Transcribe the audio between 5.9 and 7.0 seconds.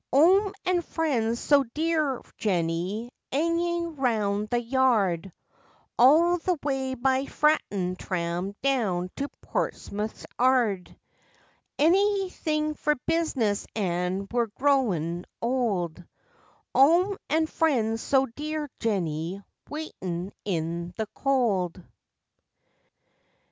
All the way